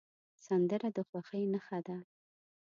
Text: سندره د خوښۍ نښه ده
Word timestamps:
سندره 0.45 0.87
د 0.95 0.97
خوښۍ 1.07 1.43
نښه 1.53 1.79
ده 1.87 1.97